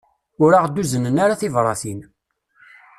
Ur 0.43 0.51
aɣ-d-uznen 0.53 1.15
ara 1.23 1.39
tibratin. 1.41 1.99